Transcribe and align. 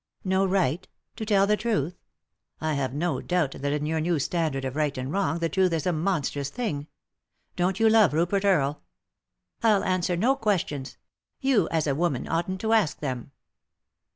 "No 0.23 0.47
right 0.47 0.81
T— 0.81 0.89
to 1.17 1.25
tell 1.27 1.45
the 1.45 1.55
truth? 1.55 1.95
I 2.59 2.73
have 2.73 2.91
no 2.91 3.21
doubt 3.21 3.51
that 3.51 3.71
in 3.71 3.85
your 3.85 4.01
new 4.01 4.17
standard 4.17 4.65
of 4.65 4.75
right 4.75 4.97
and 4.97 5.11
wrong 5.11 5.37
the 5.37 5.47
truth 5.47 5.73
is 5.73 5.85
a 5.85 5.93
monstrous 5.93 6.49
thing. 6.49 6.87
Don't 7.55 7.79
you 7.79 7.87
love 7.87 8.11
Rupert 8.11 8.43
Earle?"" 8.43 8.81
I'll 9.61 9.83
answer 9.83 10.17
no 10.17 10.35
questions; 10.35 10.97
you, 11.39 11.69
as 11.69 11.85
a 11.85 11.93
woman, 11.93 12.27
oughtn't 12.27 12.61
to 12.61 12.73
ask 12.73 12.99
them." 12.99 13.29